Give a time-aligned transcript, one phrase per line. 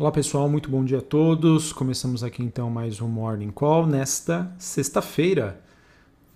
[0.00, 1.72] Olá pessoal, muito bom dia a todos.
[1.72, 5.60] Começamos aqui então mais um Morning Call nesta sexta-feira,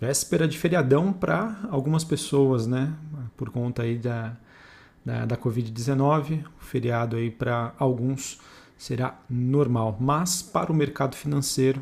[0.00, 2.92] véspera de feriadão para algumas pessoas, né?
[3.36, 4.36] Por conta aí da,
[5.04, 8.40] da, da Covid-19, o feriado aí para alguns
[8.76, 11.80] será normal, mas para o mercado financeiro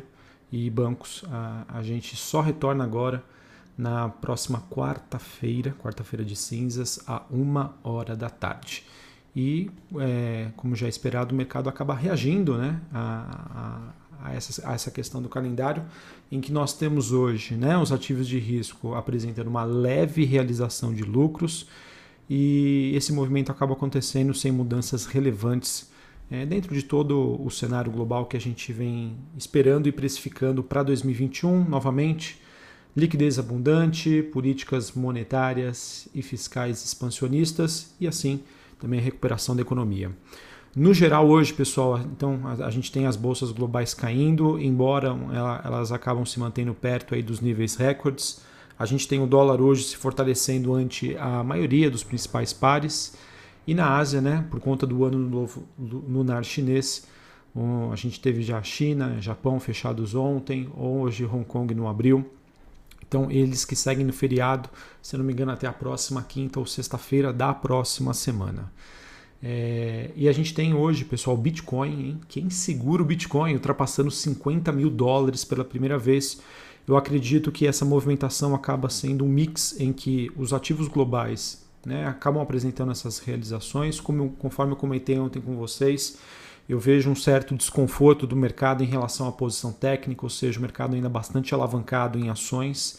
[0.51, 3.23] e bancos a, a gente só retorna agora
[3.75, 8.85] na próxima quarta-feira, quarta-feira de cinzas, a uma hora da tarde
[9.35, 14.69] e, é, como já é esperado, o mercado acaba reagindo né, a, a, a, essa,
[14.69, 15.83] a essa questão do calendário,
[16.31, 21.03] em que nós temos hoje né, os ativos de risco apresentando uma leve realização de
[21.03, 21.67] lucros
[22.29, 25.89] e esse movimento acaba acontecendo sem mudanças relevantes
[26.29, 30.81] é, dentro de todo o cenário global que a gente vem esperando e precificando para
[30.81, 32.39] 2021 novamente.
[32.95, 38.41] Liquidez abundante, políticas monetárias e fiscais expansionistas e assim
[38.81, 40.11] também a recuperação da economia.
[40.75, 45.61] No geral, hoje, pessoal, então a, a gente tem as bolsas globais caindo, embora ela,
[45.63, 48.41] elas acabam se mantendo perto aí dos níveis recordes.
[48.79, 53.15] A gente tem o dólar hoje se fortalecendo ante a maioria dos principais pares.
[53.67, 57.05] E na Ásia, né, por conta do ano novo lunar chinês,
[57.91, 62.25] a gente teve já China, Japão fechados ontem, hoje Hong Kong não abriu.
[63.07, 64.69] Então, eles que seguem no feriado,
[65.01, 68.71] se não me engano, até a próxima quinta ou sexta-feira da próxima semana.
[69.43, 72.09] É, e a gente tem hoje, pessoal, Bitcoin.
[72.09, 72.21] Hein?
[72.27, 76.41] Quem segura o Bitcoin ultrapassando 50 mil dólares pela primeira vez?
[76.87, 82.07] Eu acredito que essa movimentação acaba sendo um mix em que os ativos globais né,
[82.07, 86.17] acabam apresentando essas realizações, como, conforme eu comentei ontem com vocês
[86.71, 90.61] eu vejo um certo desconforto do mercado em relação à posição técnica, ou seja, o
[90.61, 92.97] mercado ainda bastante alavancado em ações.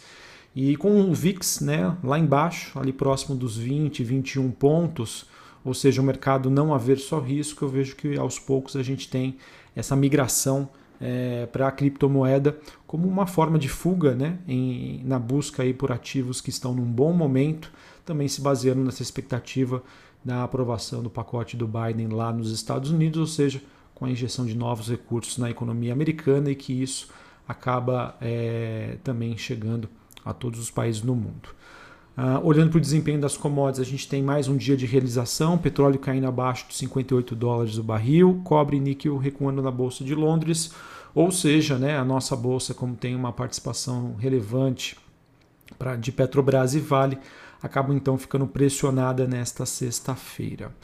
[0.54, 5.24] E com o VIX né, lá embaixo, ali próximo dos 20, 21 pontos,
[5.64, 9.08] ou seja, o mercado não haver só risco, eu vejo que aos poucos a gente
[9.08, 9.38] tem
[9.74, 10.68] essa migração
[11.00, 15.90] é, para a criptomoeda como uma forma de fuga né, em, na busca aí por
[15.90, 17.72] ativos que estão num bom momento,
[18.04, 19.82] também se baseando nessa expectativa
[20.24, 23.60] da aprovação do pacote do Biden lá nos Estados Unidos, ou seja,
[23.94, 27.08] com a injeção de novos recursos na economia americana e que isso
[27.46, 29.88] acaba é, também chegando
[30.24, 31.48] a todos os países no mundo.
[32.16, 35.56] Uh, olhando para o desempenho das commodities, a gente tem mais um dia de realização,
[35.56, 40.14] petróleo caindo abaixo de 58 dólares o barril, cobre e níquel recuando na Bolsa de
[40.14, 40.72] Londres,
[41.14, 44.96] ou seja, né, a nossa bolsa, como tem uma participação relevante
[45.78, 47.18] pra, de Petrobras e Vale,
[47.62, 50.74] acabam então ficando pressionada nesta sexta-feira.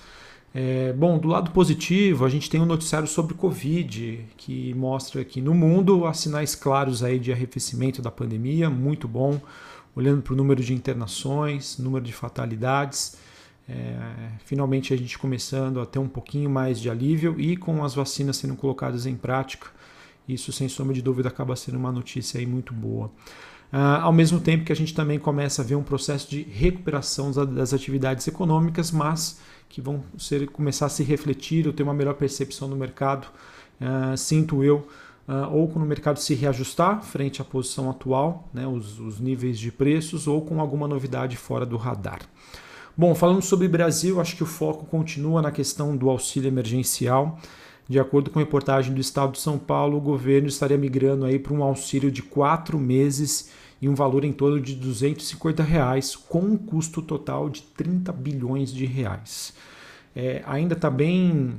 [0.54, 5.42] É, bom, do lado positivo, a gente tem um noticiário sobre Covid, que mostra que
[5.42, 9.40] no mundo há sinais claros aí de arrefecimento da pandemia, muito bom,
[9.94, 13.18] olhando para o número de internações, número de fatalidades.
[13.68, 13.98] É,
[14.46, 18.38] finalmente a gente começando a ter um pouquinho mais de alívio e com as vacinas
[18.38, 19.66] sendo colocadas em prática,
[20.26, 23.10] isso sem sombra de dúvida acaba sendo uma notícia aí muito boa.
[23.72, 27.30] Uh, ao mesmo tempo que a gente também começa a ver um processo de recuperação
[27.30, 32.14] das atividades econômicas, mas que vão ser, começar a se refletir ou ter uma melhor
[32.14, 33.26] percepção do mercado,
[33.80, 34.88] uh, sinto eu,
[35.28, 39.58] uh, ou quando o mercado se reajustar frente à posição atual, né, os, os níveis
[39.58, 42.20] de preços, ou com alguma novidade fora do radar.
[42.96, 47.38] Bom, falando sobre Brasil, acho que o foco continua na questão do auxílio emergencial.
[47.88, 51.38] De acordo com a reportagem do Estado de São Paulo, o governo estaria migrando aí
[51.38, 53.50] para um auxílio de quatro meses
[53.80, 58.72] e um valor em torno de 250 reais, com um custo total de 30 bilhões
[58.72, 59.54] de reais.
[60.14, 61.56] É, ainda está bem,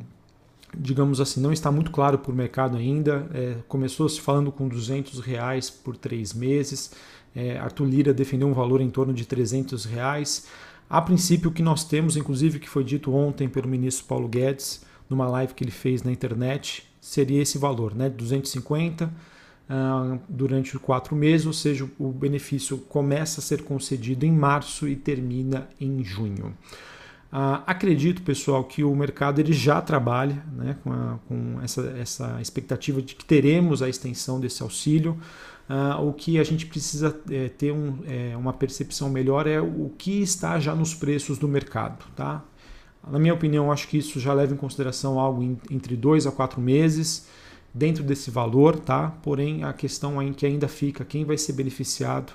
[0.78, 3.28] digamos assim, não está muito claro para o mercado ainda.
[3.34, 6.92] É, começou se falando com 200 reais por três meses.
[7.36, 10.48] É, Arthur Lira defendeu um valor em torno de 300 reais.
[10.88, 14.84] A princípio, o que nós temos, inclusive, que foi dito ontem pelo ministro Paulo Guedes,
[15.10, 18.10] numa live que ele fez na internet, seria esse valor, né?
[18.10, 24.88] 250 uh, durante quatro meses, ou seja, o benefício começa a ser concedido em março
[24.88, 26.56] e termina em junho.
[27.32, 32.42] Uh, acredito, pessoal, que o mercado ele já trabalha né, com, a, com essa, essa
[32.42, 35.18] expectativa de que teremos a extensão desse auxílio.
[35.70, 39.94] Uh, o que a gente precisa é, ter um, é, uma percepção melhor é o
[39.96, 42.04] que está já nos preços do mercado.
[42.16, 42.44] Tá?
[43.08, 46.62] Na minha opinião, acho que isso já leva em consideração algo entre dois a quatro
[46.62, 47.28] meses
[47.74, 49.12] dentro desse valor, tá?
[49.24, 52.34] Porém, a questão é que ainda fica quem vai ser beneficiado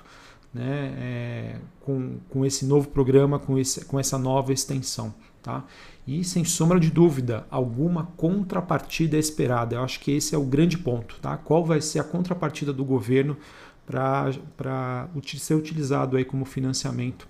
[0.53, 5.13] né, é, com, com esse novo programa, com, esse, com essa nova extensão.
[5.43, 5.63] Tá?
[6.07, 9.75] E sem sombra de dúvida, alguma contrapartida é esperada.
[9.75, 11.19] Eu acho que esse é o grande ponto.
[11.21, 11.37] Tá?
[11.37, 13.37] Qual vai ser a contrapartida do governo
[13.85, 15.07] para
[15.37, 17.27] ser utilizado aí como financiamento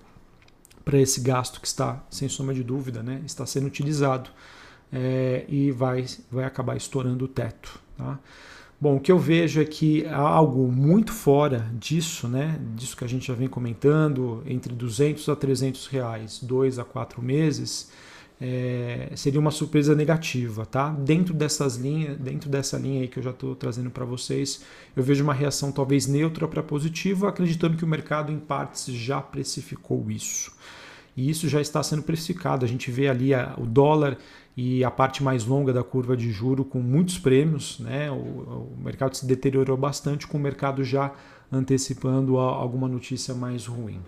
[0.86, 4.30] para esse gasto que está, sem sombra de dúvida, né, está sendo utilizado.
[4.92, 7.78] é, e vai, vai acabar estourando o teto.
[7.98, 8.18] Tá?
[8.80, 12.60] Bom, o que eu vejo é que há algo muito fora disso, né?
[12.74, 17.22] Disso que a gente já vem comentando, entre 200 a 300 reais, dois a quatro
[17.22, 17.90] meses,
[18.40, 20.90] é, seria uma surpresa negativa, tá?
[20.90, 24.62] Dentro dessas linhas, dentro dessa linha aí que eu já estou trazendo para vocês,
[24.94, 29.20] eu vejo uma reação talvez neutra para positiva, acreditando que o mercado em partes já
[29.20, 30.52] precificou isso.
[31.16, 32.64] E isso já está sendo precificado.
[32.64, 34.18] A gente vê ali a, o dólar
[34.54, 38.10] e a parte mais longa da curva de juro com muitos prêmios, né?
[38.10, 41.12] O, o mercado se deteriorou bastante, com o mercado já
[41.50, 44.00] antecipando a, alguma notícia mais ruim.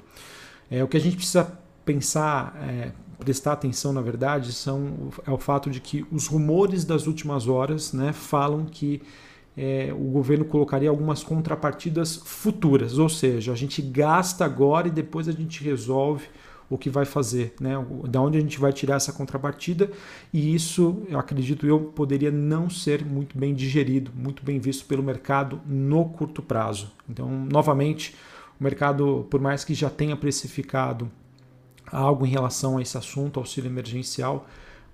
[0.70, 1.50] É, o que a gente precisa
[1.82, 7.06] pensar é, prestar atenção, na verdade, são, é o fato de que os rumores das
[7.06, 9.02] últimas horas né, falam que
[9.56, 15.28] é, o governo colocaria algumas contrapartidas futuras, ou seja, a gente gasta agora e depois
[15.28, 16.26] a gente resolve
[16.70, 17.72] o que vai fazer, né?
[18.08, 19.90] Da onde a gente vai tirar essa contrapartida
[20.32, 25.02] e isso, eu acredito eu, poderia não ser muito bem digerido, muito bem visto pelo
[25.02, 26.92] mercado no curto prazo.
[27.08, 28.14] Então, novamente,
[28.60, 31.10] o mercado, por mais que já tenha precificado
[31.92, 34.46] algo em relação a esse assunto, auxílio emergencial.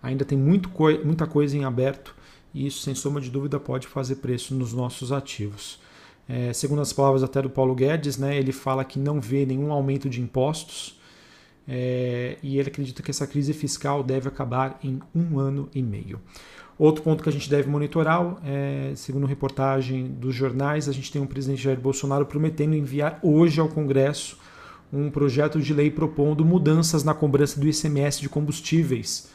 [0.03, 0.71] Ainda tem muito
[1.05, 2.15] muita coisa em aberto
[2.55, 5.81] e isso, sem sombra de dúvida, pode fazer preço nos nossos ativos.
[6.29, 9.73] É, segundo as palavras até do Paulo Guedes, né, ele fala que não vê nenhum
[9.73, 10.99] aumento de impostos
[11.69, 16.21] é, e ele acredita que essa crise fiscal deve acabar em um ano e meio.
[16.79, 21.21] Outro ponto que a gente deve monitorar, é, segundo reportagem dos jornais, a gente tem
[21.21, 24.39] um presidente Jair Bolsonaro prometendo enviar hoje ao Congresso
[24.95, 29.29] um projeto de lei propondo mudanças na cobrança do ICMS de combustíveis.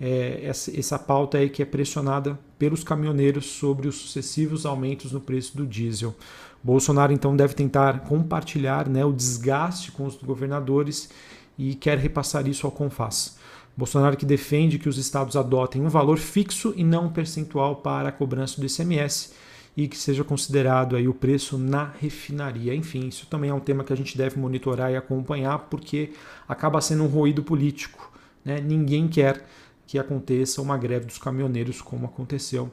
[0.00, 5.20] É, essa, essa pauta aí que é pressionada pelos caminhoneiros sobre os sucessivos aumentos no
[5.20, 6.14] preço do diesel.
[6.62, 11.10] Bolsonaro então deve tentar compartilhar né, o desgaste com os governadores
[11.58, 13.36] e quer repassar isso ao CONFAS.
[13.76, 18.08] Bolsonaro que defende que os estados adotem um valor fixo e não um percentual para
[18.08, 19.32] a cobrança do ICMS
[19.76, 22.74] e que seja considerado aí o preço na refinaria.
[22.74, 26.12] Enfim, isso também é um tema que a gente deve monitorar e acompanhar porque
[26.46, 28.12] acaba sendo um ruído político.
[28.44, 28.60] Né?
[28.60, 29.46] Ninguém quer
[29.86, 32.70] que aconteça uma greve dos caminhoneiros como aconteceu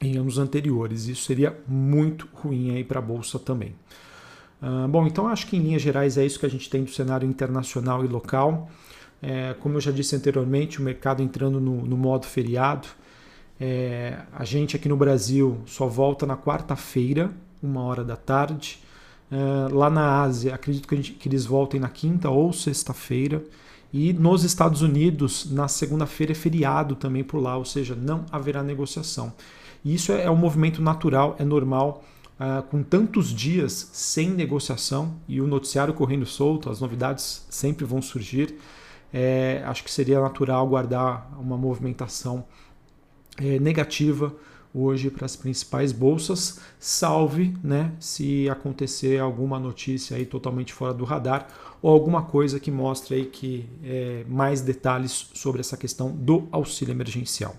[0.00, 1.06] em anos anteriores.
[1.06, 3.74] Isso seria muito ruim aí para a bolsa também.
[4.60, 6.90] Uh, bom, então acho que em linhas gerais é isso que a gente tem do
[6.90, 8.70] cenário internacional e local.
[9.22, 12.88] É, como eu já disse anteriormente, o mercado entrando no, no modo feriado.
[13.58, 17.30] É, a gente aqui no Brasil só volta na quarta-feira,
[17.62, 18.78] uma hora da tarde.
[19.30, 23.42] É, lá na Ásia, acredito que, gente, que, eles voltem na quinta ou sexta-feira.
[23.92, 28.62] E nos Estados Unidos, na segunda-feira é feriado também por lá, ou seja, não haverá
[28.62, 29.32] negociação.
[29.84, 32.04] E isso é, é um movimento natural, é normal.
[32.38, 38.02] Uh, com tantos dias sem negociação e o noticiário correndo solto, as novidades sempre vão
[38.02, 38.58] surgir.
[39.10, 42.44] É, acho que seria natural guardar uma movimentação
[43.38, 44.34] é, negativa
[44.74, 51.04] hoje para as principais bolsas, salve né, se acontecer alguma notícia aí totalmente fora do
[51.04, 51.48] radar
[51.80, 56.92] ou alguma coisa que mostre aí que é, mais detalhes sobre essa questão do auxílio
[56.92, 57.56] emergencial.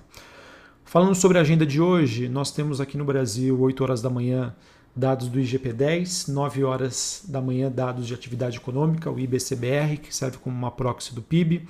[0.86, 4.56] Falando sobre a agenda de hoje, nós temos aqui no Brasil, 8 horas da manhã,
[4.96, 10.38] dados do IGP-10, 9 horas da manhã, dados de atividade econômica, o IBCBR, que serve
[10.38, 11.68] como uma proxy do PIB.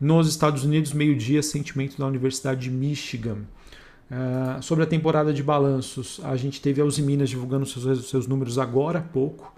[0.00, 3.40] Nos Estados Unidos, meio-dia, sentimento da Universidade de Michigan.
[4.10, 8.26] Uh, sobre a temporada de balanços, a gente teve a Uzi Minas divulgando seus, seus
[8.26, 9.54] números agora há pouco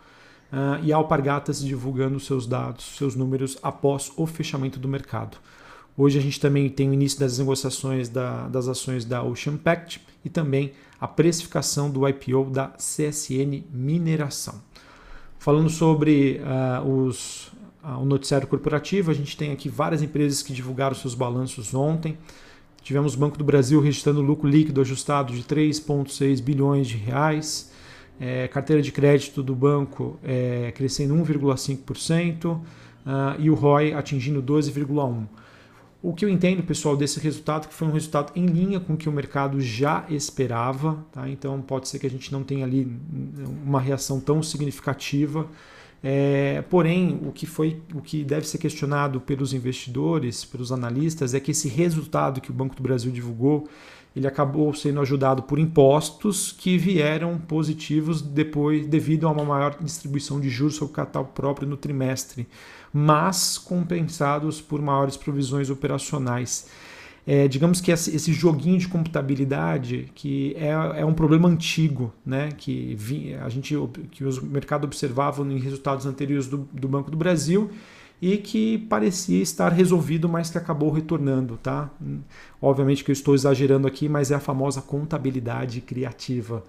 [0.52, 5.37] uh, e a Alpargatas divulgando seus dados, seus números após o fechamento do mercado.
[5.97, 10.05] Hoje a gente também tem o início das negociações da, das ações da Ocean Pact
[10.25, 14.61] e também a precificação do IPO da CSN Mineração.
[15.38, 17.52] Falando sobre uh, os
[17.83, 19.11] o noticiário corporativo.
[19.11, 22.17] A gente tem aqui várias empresas que divulgaram seus balanços ontem.
[22.83, 27.71] Tivemos o Banco do Brasil registrando lucro líquido ajustado de 3,6 bilhões de reais.
[28.21, 32.61] É, carteira de crédito do banco é, crescendo 1,5% uh,
[33.39, 35.27] e o ROI atingindo 12,1%.
[36.03, 38.97] O que eu entendo, pessoal, desse resultado que foi um resultado em linha com o
[38.97, 41.29] que o mercado já esperava, tá?
[41.29, 42.91] então pode ser que a gente não tenha ali
[43.65, 45.47] uma reação tão significativa.
[46.02, 51.38] É, porém, o que foi, o que deve ser questionado pelos investidores, pelos analistas, é
[51.38, 53.68] que esse resultado que o Banco do Brasil divulgou,
[54.14, 60.40] ele acabou sendo ajudado por impostos que vieram positivos depois devido a uma maior distribuição
[60.40, 62.47] de juros sobre capital próprio no trimestre,
[62.92, 66.66] mas compensados por maiores provisões operacionais.
[67.25, 72.49] É, digamos que esse joguinho de computabilidade que é, é um problema antigo, né?
[72.57, 73.76] que vi, a gente
[74.11, 77.71] que o mercado observava em resultados anteriores do, do Banco do Brasil
[78.21, 81.91] e que parecia estar resolvido, mas que acabou retornando, tá?
[82.61, 86.62] Obviamente que eu estou exagerando aqui, mas é a famosa contabilidade criativa.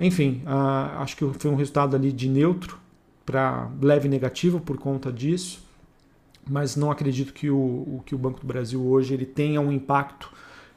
[0.00, 2.78] Enfim, acho que foi um resultado ali de neutro
[3.24, 5.65] para leve negativo por conta disso,
[6.48, 9.72] mas não acredito que o, o, que o Banco do Brasil hoje ele tenha um
[9.72, 10.30] impacto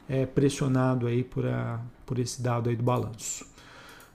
[0.08, 3.48] é, pressionado aí por, a, por esse dado aí do balanço.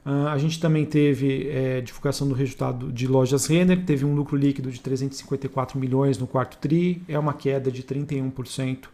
[0.05, 4.37] Uh, a gente também teve é, divulgação do resultado de lojas Renner, teve um lucro
[4.37, 8.85] líquido de 354 milhões no quarto TRI, é uma queda de 31%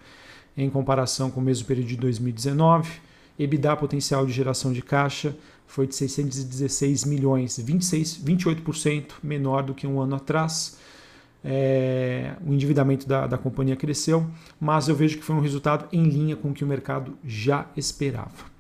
[0.55, 2.89] em comparação com o mesmo período de 2019.
[3.37, 5.35] EBITDA potencial de geração de caixa
[5.67, 10.77] foi de 616 milhões, 26, 28% menor do que um ano atrás.
[11.43, 14.27] É, o endividamento da, da companhia cresceu,
[14.59, 17.65] mas eu vejo que foi um resultado em linha com o que o mercado já
[17.75, 18.51] esperava.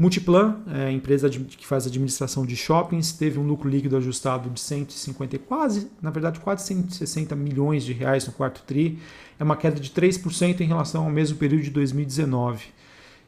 [0.00, 5.38] Multiplan, é, empresa que faz administração de shoppings, teve um lucro líquido ajustado de 150,
[5.40, 8.98] quase, na verdade, quase 160 milhões de reais no quarto TRI.
[9.38, 12.68] É uma queda de 3% em relação ao mesmo período de 2019.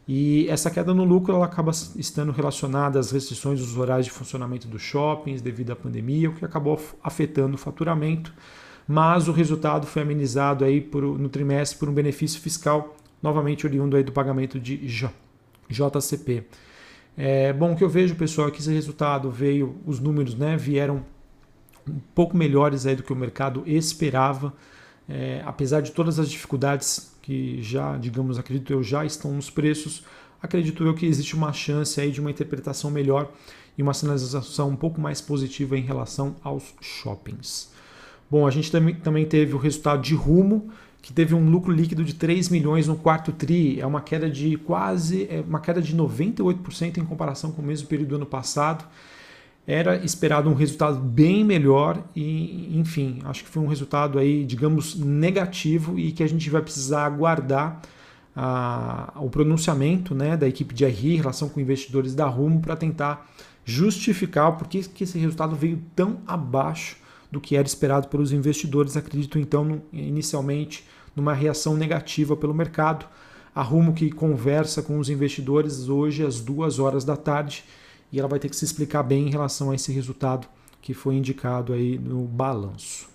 [0.09, 4.67] E essa queda no lucro ela acaba estando relacionada às restrições dos horários de funcionamento
[4.67, 8.33] dos shoppings devido à pandemia, o que acabou afetando o faturamento.
[8.87, 13.97] Mas o resultado foi amenizado aí por, no trimestre por um benefício fiscal, novamente oriundo
[13.97, 14.77] aí do pagamento de
[15.69, 16.45] JCP.
[17.17, 20.57] É, bom, o que eu vejo, pessoal, é que esse resultado veio, os números né,
[20.57, 21.05] vieram
[21.89, 24.53] um pouco melhores aí do que o mercado esperava,
[25.09, 30.05] é, apesar de todas as dificuldades que já, digamos, acredito eu, já estão nos preços,
[30.41, 33.31] acredito eu que existe uma chance aí de uma interpretação melhor
[33.77, 37.72] e uma sinalização um pouco mais positiva em relação aos shoppings.
[38.33, 40.71] Bom, a gente também, teve o resultado de Rumo,
[41.03, 44.57] que teve um lucro líquido de 3 milhões no quarto tri, é uma queda de
[44.57, 48.87] quase, é uma queda de 98% em comparação com o mesmo período do ano passado.
[49.67, 54.99] Era esperado um resultado bem melhor e, enfim, acho que foi um resultado aí, digamos,
[54.99, 57.83] negativo e que a gente vai precisar aguardar
[58.35, 62.77] a, o pronunciamento né, da equipe de RI em relação com investidores da Rumo para
[62.77, 63.31] tentar
[63.63, 67.02] justificar por que esse resultado veio tão abaixo
[67.33, 68.95] do que era esperado pelos investidores.
[68.95, 70.87] Acredito então inicialmente
[71.17, 73.07] numa reação negativa pelo mercado.
[73.55, 77.65] A Rumo que conversa com os investidores hoje às duas horas da tarde
[78.13, 80.47] e ela vai ter que se explicar bem em relação a esse resultado
[80.83, 83.11] que foi indicado aí no balanço.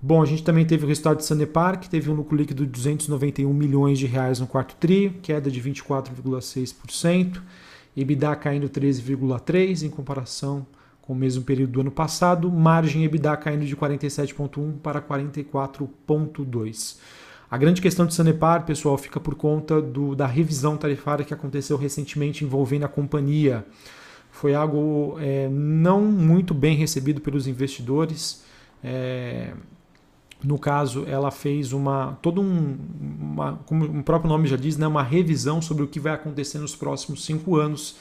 [0.00, 2.72] Bom, a gente também teve o resultado de Sanepar, que teve um lucro líquido de
[2.72, 7.40] 291 milhões de reais no quarto tri, queda de 24,6%,
[7.96, 10.66] EBITDA caindo 13,3% em comparação
[11.06, 16.98] com o mesmo período do ano passado, margem EBITDA caindo de 47,1 para 44,2.
[17.48, 21.76] A grande questão de Sanepar, pessoal, fica por conta do, da revisão tarifária que aconteceu
[21.76, 23.64] recentemente envolvendo a companhia.
[24.32, 28.44] Foi algo é, não muito bem recebido pelos investidores.
[28.82, 29.52] É,
[30.42, 34.88] no caso, ela fez uma todo um, uma, como o próprio nome já diz, né,
[34.88, 37.96] uma revisão sobre o que vai acontecer nos próximos cinco anos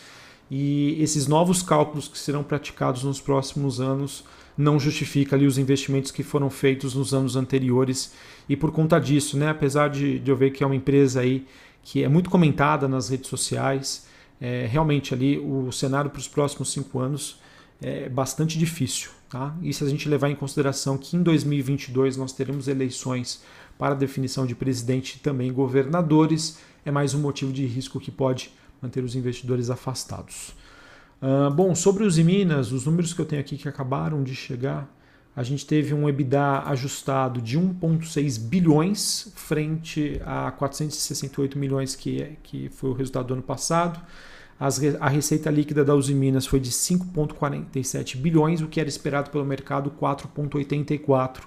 [0.49, 4.23] e esses novos cálculos que serão praticados nos próximos anos
[4.57, 8.13] não justifica ali os investimentos que foram feitos nos anos anteriores
[8.47, 11.45] e por conta disso, né, apesar de, de eu ver que é uma empresa aí
[11.83, 14.07] que é muito comentada nas redes sociais,
[14.39, 17.39] é, realmente ali o cenário para os próximos cinco anos
[17.81, 19.55] é bastante difícil, tá?
[19.61, 23.43] E se a gente levar em consideração que em 2022 nós teremos eleições
[23.77, 28.51] para definição de presidente e também governadores, é mais um motivo de risco que pode
[28.85, 30.53] manter os investidores afastados.
[31.21, 34.89] Uh, bom, sobre os Minas, os números que eu tenho aqui que acabaram de chegar,
[35.35, 42.69] a gente teve um EBITDA ajustado de 1,6 bilhões frente a 468 milhões que, que
[42.69, 43.99] foi o resultado do ano passado.
[44.57, 49.29] As, a receita líquida da Uzi Minas foi de 5,47 bilhões, o que era esperado
[49.29, 51.41] pelo mercado 4,84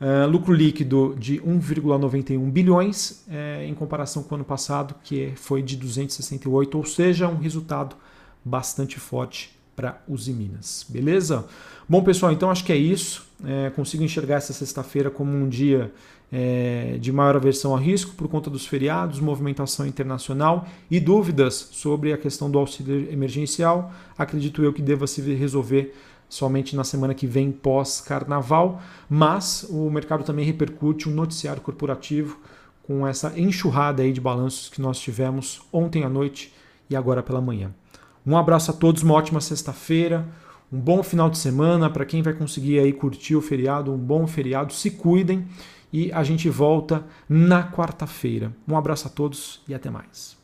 [0.00, 5.60] Uh, lucro líquido de 1,91 bilhões uh, em comparação com o ano passado, que foi
[5.60, 7.96] de 268, ou seja, um resultado
[8.44, 10.84] bastante forte para os Minas.
[10.88, 11.46] Beleza?
[11.88, 13.26] Bom, pessoal, então acho que é isso.
[13.44, 15.92] É, consigo enxergar essa sexta-feira como um dia
[16.32, 22.12] é, de maior aversão a risco por conta dos feriados, movimentação internacional e dúvidas sobre
[22.12, 23.92] a questão do auxílio emergencial.
[24.16, 25.94] Acredito eu que deva se resolver
[26.28, 32.38] somente na semana que vem pós-carnaval, mas o mercado também repercute um noticiário corporativo
[32.82, 36.54] com essa enxurrada aí de balanços que nós tivemos ontem à noite
[36.88, 37.72] e agora pela manhã.
[38.26, 40.26] Um abraço a todos, uma ótima sexta-feira,
[40.72, 44.26] um bom final de semana para quem vai conseguir aí curtir o feriado, um bom
[44.26, 45.46] feriado, se cuidem
[45.92, 48.52] e a gente volta na quarta-feira.
[48.66, 50.37] Um abraço a todos e até mais.